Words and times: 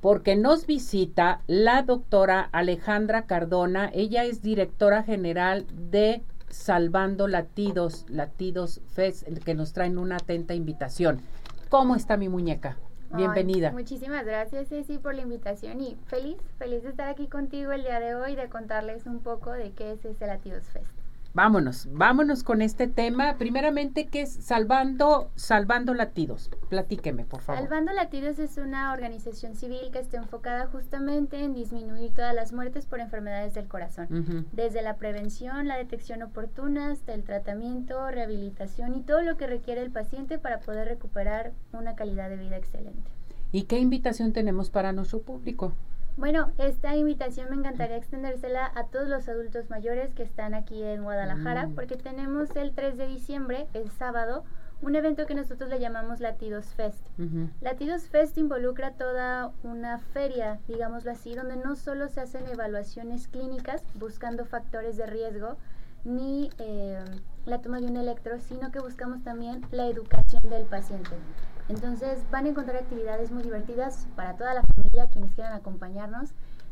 porque 0.00 0.36
nos 0.36 0.66
visita 0.66 1.42
la 1.46 1.82
doctora 1.82 2.48
Alejandra 2.52 3.26
Cardona. 3.26 3.90
Ella 3.92 4.24
es 4.24 4.42
directora 4.42 5.02
general 5.02 5.66
de 5.90 6.22
Salvando 6.48 7.28
Latidos, 7.28 8.06
Latidos 8.08 8.80
Fest, 8.88 9.26
que 9.44 9.54
nos 9.54 9.72
traen 9.72 9.98
una 9.98 10.16
atenta 10.16 10.54
invitación. 10.54 11.20
¿Cómo 11.68 11.96
está 11.96 12.16
mi 12.16 12.28
muñeca? 12.28 12.76
Bienvenida. 13.12 13.72
muchísimas 13.72 14.24
gracias, 14.24 14.68
Ceci, 14.68 14.98
por 14.98 15.16
la 15.16 15.22
invitación 15.22 15.80
y 15.80 15.96
feliz, 16.06 16.36
feliz 16.58 16.84
de 16.84 16.90
estar 16.90 17.08
aquí 17.08 17.26
contigo 17.26 17.72
el 17.72 17.82
día 17.82 17.98
de 17.98 18.14
hoy, 18.14 18.36
de 18.36 18.48
contarles 18.48 19.06
un 19.06 19.18
poco 19.18 19.50
de 19.50 19.72
qué 19.72 19.92
es 19.92 20.04
ese 20.04 20.26
Latidos 20.28 20.64
Fest. 20.66 20.99
Vámonos, 21.32 21.86
vámonos 21.92 22.42
con 22.42 22.60
este 22.60 22.88
tema. 22.88 23.36
Primeramente, 23.38 24.08
¿qué 24.08 24.22
es 24.22 24.32
Salvando, 24.32 25.30
Salvando 25.36 25.94
Latidos? 25.94 26.50
Platíqueme, 26.68 27.24
por 27.24 27.40
favor. 27.40 27.62
Salvando 27.62 27.92
Latidos 27.92 28.40
es 28.40 28.56
una 28.56 28.92
organización 28.92 29.54
civil 29.54 29.92
que 29.92 30.00
está 30.00 30.16
enfocada 30.16 30.66
justamente 30.66 31.44
en 31.44 31.54
disminuir 31.54 32.12
todas 32.14 32.34
las 32.34 32.52
muertes 32.52 32.86
por 32.86 32.98
enfermedades 32.98 33.54
del 33.54 33.68
corazón. 33.68 34.46
Desde 34.52 34.82
la 34.82 34.96
prevención, 34.96 35.68
la 35.68 35.76
detección 35.76 36.22
oportuna, 36.24 36.90
hasta 36.90 37.14
el 37.14 37.22
tratamiento, 37.22 38.10
rehabilitación 38.10 38.96
y 38.96 39.02
todo 39.02 39.22
lo 39.22 39.36
que 39.36 39.46
requiere 39.46 39.82
el 39.82 39.92
paciente 39.92 40.38
para 40.38 40.58
poder 40.58 40.88
recuperar 40.88 41.52
una 41.72 41.94
calidad 41.94 42.28
de 42.28 42.38
vida 42.38 42.56
excelente. 42.56 43.08
¿Y 43.52 43.64
qué 43.64 43.78
invitación 43.78 44.32
tenemos 44.32 44.70
para 44.70 44.92
nuestro 44.92 45.22
público? 45.22 45.72
Bueno, 46.16 46.52
esta 46.58 46.96
invitación 46.96 47.50
me 47.50 47.56
encantaría 47.56 47.96
extendérsela 47.96 48.70
a 48.74 48.84
todos 48.86 49.08
los 49.08 49.28
adultos 49.28 49.70
mayores 49.70 50.12
que 50.14 50.22
están 50.22 50.54
aquí 50.54 50.82
en 50.82 51.02
Guadalajara, 51.02 51.68
mm. 51.68 51.74
porque 51.74 51.96
tenemos 51.96 52.54
el 52.56 52.72
3 52.72 52.98
de 52.98 53.06
diciembre, 53.06 53.66
el 53.72 53.90
sábado, 53.90 54.44
un 54.82 54.96
evento 54.96 55.26
que 55.26 55.34
nosotros 55.34 55.68
le 55.68 55.78
llamamos 55.78 56.20
Latidos 56.20 56.66
Fest. 56.74 57.06
Latidos 57.60 58.04
Fest 58.04 58.38
involucra 58.38 58.92
toda 58.92 59.52
una 59.62 59.98
feria, 59.98 60.58
digámoslo 60.68 61.10
así, 61.10 61.34
donde 61.34 61.56
no 61.56 61.76
solo 61.76 62.08
se 62.08 62.20
hacen 62.22 62.48
evaluaciones 62.48 63.28
clínicas 63.28 63.82
buscando 63.94 64.46
factores 64.46 64.96
de 64.96 65.06
riesgo, 65.06 65.58
ni 66.04 66.50
eh, 66.58 67.04
la 67.44 67.60
toma 67.60 67.80
de 67.80 67.86
un 67.86 67.98
electro, 67.98 68.38
sino 68.40 68.70
que 68.70 68.80
buscamos 68.80 69.22
también 69.22 69.60
la 69.70 69.86
educación 69.86 70.40
del 70.48 70.64
paciente. 70.64 71.10
Entonces 71.70 72.18
van 72.32 72.46
a 72.46 72.48
encontrar 72.48 72.78
actividades 72.78 73.30
muy 73.30 73.44
divertidas 73.44 74.08
para 74.16 74.36
toda 74.36 74.54
la 74.54 74.62
familia, 74.64 75.06
quienes 75.06 75.36
quieran 75.36 75.52
acompañarnos, 75.52 76.30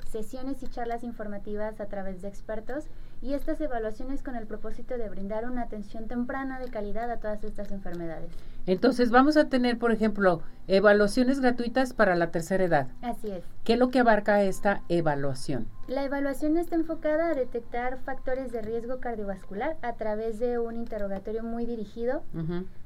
sesiones 0.08 0.62
y 0.62 0.68
charlas 0.68 1.04
informativas 1.04 1.80
a 1.80 1.86
través 1.86 2.22
de 2.22 2.28
expertos 2.28 2.84
y 3.20 3.34
estas 3.34 3.60
evaluaciones 3.60 4.22
con 4.22 4.36
el 4.36 4.46
propósito 4.46 4.96
de 4.96 5.08
brindar 5.08 5.44
una 5.44 5.62
atención 5.62 6.06
temprana 6.06 6.58
de 6.58 6.68
calidad 6.68 7.10
a 7.10 7.18
todas 7.18 7.42
estas 7.44 7.70
enfermedades. 7.72 8.30
Entonces 8.66 9.10
vamos 9.10 9.36
a 9.36 9.48
tener, 9.48 9.78
por 9.78 9.92
ejemplo, 9.92 10.42
evaluaciones 10.66 11.40
gratuitas 11.40 11.92
para 11.92 12.14
la 12.14 12.30
tercera 12.30 12.64
edad. 12.64 12.88
Así 13.02 13.30
es. 13.30 13.42
¿Qué 13.64 13.74
es 13.74 13.78
lo 13.78 13.88
que 13.88 13.98
abarca 13.98 14.42
esta 14.42 14.82
evaluación? 14.88 15.66
La 15.88 16.04
evaluación 16.04 16.56
está 16.58 16.76
enfocada 16.76 17.30
a 17.30 17.34
detectar 17.34 17.98
factores 17.98 18.52
de 18.52 18.62
riesgo 18.62 19.00
cardiovascular 19.00 19.76
a 19.82 19.94
través 19.94 20.38
de 20.38 20.58
un 20.58 20.76
interrogatorio 20.76 21.42
muy 21.42 21.66
dirigido. 21.66 22.22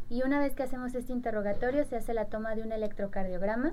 Y 0.08 0.22
una 0.22 0.40
vez 0.40 0.54
que 0.54 0.62
hacemos 0.62 0.94
este 0.94 1.12
interrogatorio, 1.12 1.84
se 1.84 1.96
hace 1.96 2.14
la 2.14 2.26
toma 2.26 2.54
de 2.54 2.62
un 2.62 2.72
electrocardiograma 2.72 3.72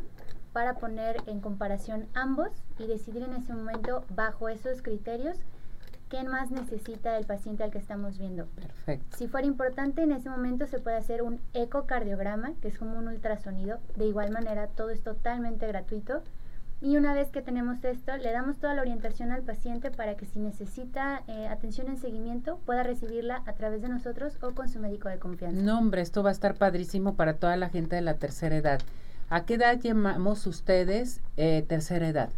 para 0.53 0.75
poner 0.75 1.17
en 1.28 1.39
comparación 1.39 2.08
ambos 2.14 2.50
y 2.78 2.88
decidir 2.88 3.23
en 3.23 3.33
ese 3.33 3.53
momento, 3.53 4.05
bajo 4.16 4.50
esos 4.50 4.81
criterios, 4.81 5.38
qué 6.09 6.23
más 6.23 6.52
necesita 6.52 7.17
el 7.17 7.25
paciente 7.25 7.64
al 7.64 7.72
que 7.72 7.78
estamos 7.78 8.17
viendo. 8.17 8.45
Perfecto. 8.47 9.17
Si 9.17 9.27
fuera 9.27 9.45
importante, 9.45 10.02
en 10.02 10.11
ese 10.11 10.30
momento 10.30 10.66
se 10.66 10.80
puede 10.80 10.97
hacer 10.97 11.22
un 11.22 11.39
ecocardiograma, 11.53 12.53
que 12.61 12.70
es 12.70 12.77
como 12.77 12.97
un 12.97 13.08
ultrasonido. 13.08 13.80
De 13.95 14.05
igual 14.05 14.31
manera, 14.31 14.67
todo 14.67 14.89
es 14.89 15.02
totalmente 15.03 15.67
gratuito 15.67 16.23
y 16.81 16.95
una 16.95 17.14
vez 17.14 17.30
que 17.30 17.42
tenemos 17.42 17.83
esto, 17.83 18.16
le 18.16 18.31
damos 18.31 18.58
toda 18.58 18.73
la 18.73 18.81
orientación 18.81 19.33
al 19.33 19.42
paciente 19.42 19.92
para 19.92 20.16
que 20.16 20.25
si 20.25 20.39
necesita 20.39 21.23
eh, 21.27 21.47
atención 21.47 21.89
en 21.89 21.97
seguimiento, 21.97 22.59
pueda 22.66 22.83
recibirla 22.83 23.44
a 23.45 23.53
través 23.53 23.81
de 23.81 23.89
nosotros 23.89 24.38
o 24.42 24.52
con 24.52 24.70
su 24.70 24.80
médico 24.80 25.09
de 25.09 25.20
confianza. 25.20 25.61
No, 25.61 25.77
hombre, 25.77 26.02
esto 26.02 26.23
va 26.23 26.30
a 26.30 26.32
estar 26.32 26.55
padrísimo 26.55 27.15
para 27.15 27.33
toda 27.33 27.58
la 27.58 27.67
gente 27.67 27.98
de 27.98 28.02
la 28.02 28.14
tercera 28.14 28.55
edad. 28.55 28.80
¿A 29.31 29.45
qué 29.45 29.55
edad 29.55 29.77
llamamos 29.79 30.47
ustedes 30.47 31.21
eh, 31.37 31.63
tercera 31.67 32.07
edad? 32.07 32.29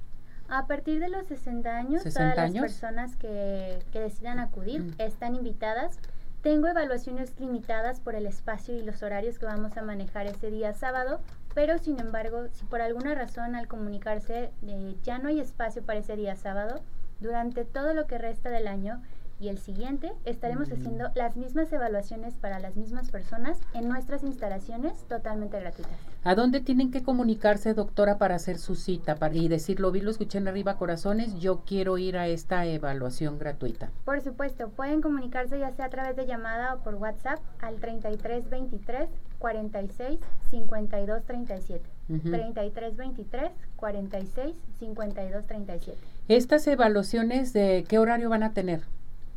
A 0.50 0.68
partir 0.68 1.00
de 1.00 1.08
los 1.08 1.26
60 1.28 1.78
años, 1.78 2.04
todas 2.04 2.36
las 2.36 2.52
personas 2.52 3.16
que, 3.16 3.80
que 3.94 4.00
decidan 4.02 4.40
acudir 4.40 4.82
mm. 4.82 4.96
están 4.98 5.36
invitadas. 5.36 5.98
Tengo 6.42 6.68
evaluaciones 6.68 7.40
limitadas 7.40 8.02
por 8.02 8.16
el 8.16 8.26
espacio 8.26 8.76
y 8.76 8.82
los 8.82 9.04
horarios 9.04 9.40
que 9.40 9.46
vamos 9.46 9.78
a 9.78 9.84
manejar 9.84 10.28
ese 10.28 10.52
día 10.52 10.74
sábado, 10.74 11.22
pero 11.54 11.78
sin 11.78 12.00
embargo, 12.00 12.48
si 12.52 12.66
por 12.66 12.82
alguna 12.82 13.16
razón 13.16 13.56
al 13.56 13.70
comunicarse 13.70 14.52
eh, 14.68 14.96
ya 15.04 15.20
no 15.20 15.30
hay 15.30 15.40
espacio 15.40 15.84
para 15.84 16.00
ese 16.00 16.18
día 16.18 16.36
sábado, 16.36 16.82
durante 17.22 17.64
todo 17.64 17.94
lo 17.94 18.08
que 18.08 18.18
resta 18.18 18.50
del 18.50 18.68
año 18.68 19.02
y 19.42 19.50
el 19.50 19.58
siguiente 19.58 20.14
estaremos 20.24 20.70
mm. 20.70 20.74
haciendo 20.74 21.10
las 21.16 21.36
mismas 21.36 21.74
evaluaciones 21.74 22.36
para 22.36 22.60
las 22.60 22.76
mismas 22.76 23.10
personas 23.10 23.60
en 23.74 23.90
nuestras 23.90 24.24
instalaciones 24.24 24.94
totalmente 25.08 25.60
gratuitas. 25.60 25.98
¿A 26.24 26.36
dónde 26.36 26.62
tienen 26.62 26.92
que 26.92 27.02
comunicarse, 27.02 27.74
doctora, 27.74 28.20
para 28.20 28.36
hacer 28.36 28.60
su 28.60 28.76
cita 28.76 29.16
para, 29.16 29.36
y 29.36 29.48
decirlo, 29.48 29.92
vi, 29.92 30.02
lo 30.02 30.12
escuché 30.12 30.38
en 30.38 30.48
arriba, 30.48 30.78
corazones, 30.78 31.40
yo 31.40 31.64
quiero 31.66 31.98
ir 31.98 32.18
a 32.18 32.28
esta 32.28 32.66
evaluación 32.68 33.40
gratuita? 33.40 33.90
Por 34.06 34.22
supuesto, 34.22 34.70
pueden 34.70 35.02
comunicarse 35.02 35.58
ya 35.58 35.72
sea 35.72 35.86
a 35.86 35.90
través 35.90 36.16
de 36.16 36.28
llamada 36.28 36.76
o 36.76 36.84
por 36.84 36.96
WhatsApp 36.96 37.40
al 37.62 37.78
3323 37.78 39.10
46 39.40 40.20
52 40.52 41.26
37. 41.26 41.90
33 42.08 42.98
23 42.98 43.52
46 43.78 44.56
52 44.80 45.46
37. 45.48 45.98
¿Estas 46.28 46.68
evaluaciones 46.68 47.54
de 47.54 47.86
qué 47.88 47.98
horario 47.98 48.30
van 48.30 48.44
a 48.44 48.54
tener? 48.54 48.82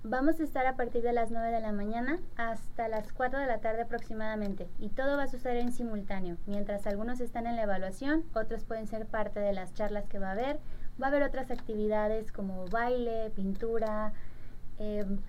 Vamos 0.06 0.38
a 0.38 0.42
estar 0.42 0.66
a 0.66 0.76
partir 0.76 1.03
de 1.03 1.15
las 1.15 1.31
9 1.31 1.50
de 1.50 1.60
la 1.62 1.72
mañana 1.72 2.19
hasta 2.37 2.88
las 2.88 3.10
4 3.15 3.38
de 3.38 3.47
la 3.47 3.60
tarde 3.60 3.81
aproximadamente 3.81 4.69
y 4.78 4.91
todo 4.91 5.16
va 5.16 5.22
a 5.22 5.28
suceder 5.28 5.56
en 5.56 5.72
simultáneo. 5.72 6.37
Mientras 6.44 6.87
algunos 6.87 7.20
están 7.20 7.47
en 7.47 7.56
la 7.56 7.62
evaluación, 7.62 8.22
otros 8.34 8.65
pueden 8.65 8.87
ser 8.87 9.06
parte 9.06 9.41
de 9.41 9.54
las 9.54 9.72
charlas 9.72 10.06
que 10.06 10.19
va 10.19 10.28
a 10.28 10.32
haber. 10.32 10.60
Va 11.03 11.06
a 11.06 11.09
haber 11.09 11.22
otras 11.22 11.50
actividades 11.50 12.32
como 12.32 12.66
baile, 12.66 13.31
pintura, 13.34 14.12
em, 14.78 15.20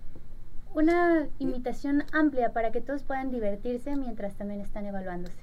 una 0.73 1.29
invitación 1.39 2.03
amplia 2.11 2.51
para 2.51 2.73
que 2.73 2.81
todos 2.81 3.03
puedan 3.03 3.31
divertirse 3.31 3.95
mientras 3.95 4.35
también 4.35 4.59
están 4.59 4.85
evaluándose. 4.85 5.39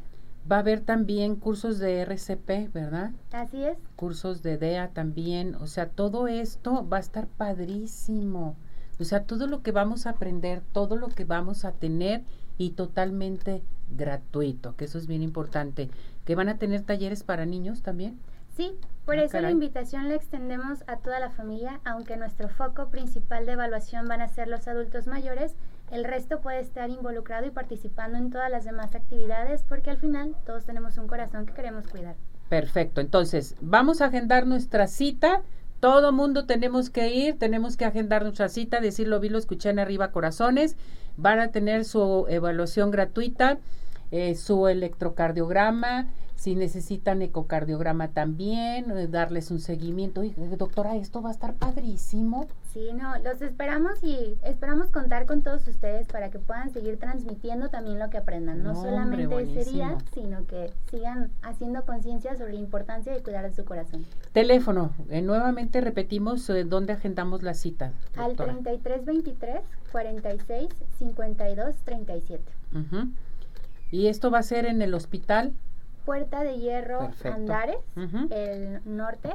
Va 0.51 0.57
a 0.57 0.61
haber 0.61 0.81
también 0.81 1.37
cursos 1.37 1.79
de 1.79 2.03
RCP, 2.03 2.69
¿verdad? 2.71 3.13
Así 3.33 3.65
es. 3.65 3.79
Cursos 3.97 4.43
de 4.43 4.59
DEA 4.59 4.89
también. 4.89 5.55
O 5.55 5.69
sea, 5.69 5.89
todo 5.89 6.29
esto 6.29 6.87
va 6.87 6.99
a 6.99 7.01
estar 7.01 7.29
padrísimo. 7.29 8.57
O 9.01 9.05
sea, 9.05 9.25
todo 9.25 9.47
lo 9.47 9.63
que 9.63 9.73
vamos 9.73 10.07
a 10.07 10.11
aprender, 10.11 10.63
todo 10.73 10.97
lo 10.97 11.09
que 11.09 11.25
vamos 11.25 11.65
a 11.65 11.73
tener 11.73 12.23
y 12.59 12.71
totalmente 12.71 13.63
gratuito, 13.97 14.77
que 14.77 14.85
eso 14.85 14.99
es 14.99 15.07
bien 15.07 15.23
importante. 15.23 15.91
¿Que 16.25 16.35
van 16.35 16.49
a 16.49 16.59
tener 16.59 16.83
talleres 16.83 17.23
para 17.23 17.47
niños 17.47 17.83
también? 17.83 18.19
Sí, 18.57 18.77
por 19.07 19.19
ah, 19.19 19.25
eso 19.25 19.41
la 19.41 19.51
invitación 19.51 20.09
la 20.09 20.15
extendemos 20.15 20.85
a 20.87 20.99
toda 20.99 21.19
la 21.21 21.31
familia, 21.31 21.81
aunque 21.85 22.17
nuestro 22.17 22.49
foco 22.49 22.89
principal 22.91 23.47
de 23.47 23.53
evaluación 23.53 24.07
van 24.07 24.21
a 24.21 24.29
ser 24.29 24.47
los 24.47 24.69
adultos 24.69 25.07
mayores, 25.07 25.55
el 25.91 26.05
resto 26.05 26.41
puede 26.41 26.61
estar 26.61 26.91
involucrado 26.91 27.47
y 27.47 27.51
participando 27.51 28.19
en 28.19 28.31
todas 28.31 28.51
las 28.51 28.65
demás 28.65 28.95
actividades 28.95 29.63
porque 29.63 29.91
al 29.91 29.99
final 29.99 30.37
todos 30.45 30.65
tenemos 30.65 30.99
un 30.99 31.07
corazón 31.07 31.47
que 31.47 31.55
queremos 31.55 31.89
cuidar. 31.89 32.17
Perfecto, 32.49 33.01
entonces 33.01 33.57
vamos 33.63 34.03
a 34.03 34.07
agendar 34.07 34.47
nuestra 34.47 34.87
cita 34.87 35.43
todo 35.83 36.13
mundo 36.13 36.47
tenemos 36.47 36.91
que 36.91 37.13
ir, 37.13 37.41
tenemos 37.41 37.77
que 37.77 37.85
agendar 37.85 38.23
nuestra 38.23 38.49
cita, 38.49 38.81
decirlo 38.81 39.19
vi, 39.19 39.29
lo 39.29 39.37
escuché 39.37 39.69
en 39.69 39.81
arriba 39.81 40.13
corazones, 40.13 40.77
van 41.17 41.41
a 41.41 41.49
tener 41.49 41.85
su 41.85 42.25
evaluación 42.29 42.93
gratuita, 42.93 43.59
eh, 44.13 44.37
su 44.37 44.69
electrocardiograma, 44.69 46.07
si 46.43 46.57
necesitan 46.57 47.23
ecocardiograma 47.23 48.09
también, 48.09 48.91
eh, 48.91 49.07
darles 49.07 49.53
un 49.53 49.61
seguimiento. 49.61 50.25
Y, 50.25 50.33
doctora, 50.59 50.97
esto 50.97 51.23
va 51.23 51.29
a 51.29 51.33
estar 51.33 51.55
padrísimo. 51.55 52.49
Sí, 52.73 52.89
no, 52.95 53.17
los 53.19 53.41
esperamos 53.43 54.03
y 54.03 54.37
esperamos 54.43 54.91
contar 54.91 55.27
con 55.27 55.43
todos 55.43 55.69
ustedes 55.69 56.09
para 56.09 56.31
que 56.31 56.41
puedan 56.41 56.73
seguir 56.73 56.99
transmitiendo 56.99 57.69
también 57.69 58.01
lo 58.01 58.11
que 58.11 58.19
aprendan. 58.19 58.65
No, 58.65 58.75
solamente 58.75 59.41
ese 59.41 59.71
día, 59.71 59.99
sino 60.15 60.45
que 60.47 60.73
sigan 60.91 61.31
haciendo 61.43 61.85
conciencia 61.85 62.35
sobre 62.35 62.55
la 62.55 62.61
importancia 62.61 63.13
de 63.13 63.23
cuidar 63.23 63.49
de 63.49 63.55
su 63.55 63.65
corazón. 63.65 64.05
Teléfono, 64.33 64.91
eh, 65.11 65.23
nuevamente 65.23 65.81
repetimos 65.81 66.51
eh, 66.51 66.65
dónde 66.65 66.95
agendamos 66.95 67.45
la 67.45 67.55
cita. 67.55 67.93
Al 68.17 68.35
3323 68.35 69.61
46 69.93 70.69
52 70.99 71.77
37. 71.85 72.43
¿Y 73.93 74.09
esto 74.09 74.33
va 74.33 74.41
a 74.41 74.43
ser 74.43 74.67
en 74.67 74.83
el 74.83 74.95
hospital? 74.95 75.53
Puerta 76.05 76.43
de 76.43 76.59
Hierro 76.59 77.11
Andares, 77.25 77.79
el 78.31 78.81
norte, 78.85 79.31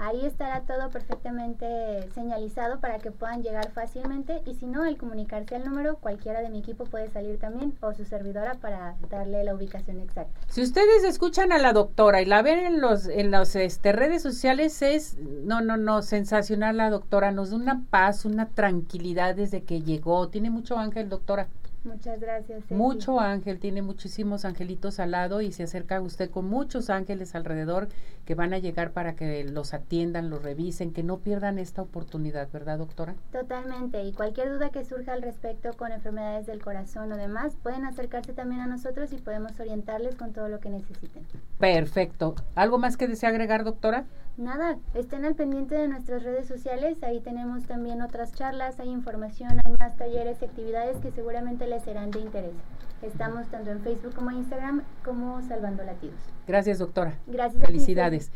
Ahí 0.00 0.24
estará 0.24 0.60
todo 0.60 0.90
perfectamente 0.90 2.08
señalizado 2.14 2.78
para 2.78 2.98
que 2.98 3.10
puedan 3.10 3.42
llegar 3.42 3.72
fácilmente 3.72 4.42
y 4.46 4.54
si 4.54 4.66
no, 4.66 4.84
al 4.84 4.96
comunicarse 4.96 5.56
al 5.56 5.64
número, 5.64 5.96
cualquiera 5.96 6.40
de 6.40 6.50
mi 6.50 6.60
equipo 6.60 6.84
puede 6.84 7.08
salir 7.08 7.38
también 7.38 7.76
o 7.80 7.92
su 7.94 8.04
servidora 8.04 8.54
para 8.54 8.94
darle 9.10 9.42
la 9.42 9.54
ubicación 9.54 9.98
exacta. 9.98 10.40
Si 10.48 10.62
ustedes 10.62 11.02
escuchan 11.02 11.50
a 11.50 11.58
la 11.58 11.72
doctora 11.72 12.22
y 12.22 12.26
la 12.26 12.42
ven 12.42 12.60
en 12.60 12.80
los 12.80 13.08
en 13.08 13.32
las 13.32 13.56
este, 13.56 13.92
redes 13.92 14.22
sociales 14.22 14.82
es 14.82 15.18
no 15.18 15.62
no 15.62 15.76
no 15.76 16.02
sensacional 16.02 16.76
la 16.76 16.90
doctora, 16.90 17.32
nos 17.32 17.50
da 17.50 17.56
una 17.56 17.82
paz, 17.90 18.24
una 18.24 18.46
tranquilidad 18.46 19.34
desde 19.34 19.64
que 19.64 19.82
llegó. 19.82 20.28
Tiene 20.28 20.50
mucho 20.50 20.78
ángel, 20.78 21.08
doctora. 21.08 21.48
Muchas 21.84 22.20
gracias. 22.20 22.70
Mucho 22.70 23.20
ángel, 23.20 23.58
tiene 23.58 23.82
muchísimos 23.82 24.44
angelitos 24.44 24.98
al 24.98 25.12
lado 25.12 25.40
y 25.40 25.52
se 25.52 25.62
acerca 25.62 26.00
usted 26.00 26.30
con 26.30 26.48
muchos 26.48 26.90
ángeles 26.90 27.34
alrededor 27.34 27.88
que 28.24 28.34
van 28.34 28.52
a 28.52 28.58
llegar 28.58 28.92
para 28.92 29.14
que 29.14 29.44
los 29.44 29.74
atiendan, 29.74 30.28
los 30.28 30.42
revisen, 30.42 30.92
que 30.92 31.02
no 31.02 31.18
pierdan 31.18 31.58
esta 31.58 31.82
oportunidad, 31.82 32.48
¿verdad, 32.52 32.78
doctora? 32.78 33.14
Totalmente. 33.32 34.02
Y 34.02 34.12
cualquier 34.12 34.52
duda 34.52 34.70
que 34.70 34.84
surja 34.84 35.12
al 35.12 35.22
respecto 35.22 35.72
con 35.74 35.92
enfermedades 35.92 36.46
del 36.46 36.62
corazón 36.62 37.12
o 37.12 37.16
demás, 37.16 37.56
pueden 37.62 37.84
acercarse 37.84 38.32
también 38.32 38.60
a 38.60 38.66
nosotros 38.66 39.12
y 39.12 39.16
podemos 39.16 39.58
orientarles 39.58 40.16
con 40.16 40.32
todo 40.32 40.48
lo 40.48 40.60
que 40.60 40.70
necesiten. 40.70 41.26
Perfecto. 41.58 42.34
¿Algo 42.54 42.78
más 42.78 42.96
que 42.96 43.08
desea 43.08 43.30
agregar, 43.30 43.64
doctora? 43.64 44.04
Nada, 44.38 44.78
estén 44.94 45.24
al 45.24 45.34
pendiente 45.34 45.74
de 45.74 45.88
nuestras 45.88 46.22
redes 46.22 46.46
sociales, 46.46 47.02
ahí 47.02 47.18
tenemos 47.18 47.64
también 47.64 48.02
otras 48.02 48.32
charlas, 48.32 48.78
hay 48.78 48.88
información, 48.88 49.50
hay 49.64 49.74
más 49.80 49.96
talleres 49.96 50.40
y 50.40 50.44
actividades 50.44 50.96
que 50.98 51.10
seguramente 51.10 51.66
les 51.66 51.82
serán 51.82 52.12
de 52.12 52.20
interés. 52.20 52.54
Estamos 53.02 53.48
tanto 53.48 53.70
en 53.72 53.80
Facebook 53.80 54.14
como 54.14 54.30
en 54.30 54.36
Instagram 54.38 54.82
como 55.04 55.42
Salvando 55.42 55.82
Latidos. 55.82 56.20
Gracias, 56.46 56.78
doctora. 56.78 57.18
Gracias. 57.26 57.64
Felicidades. 57.64 58.26